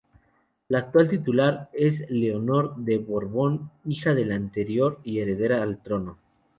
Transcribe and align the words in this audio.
La 0.69 0.79
actual 0.79 1.07
titular 1.09 1.69
es 1.73 2.09
Leonor 2.09 2.75
de 2.75 2.97
Borbón, 2.97 3.69
hija 3.85 4.15
del 4.15 4.31
anterior 4.31 4.99
y 5.03 5.19
heredera 5.19 5.61
al 5.61 5.83
trono. 5.83 6.17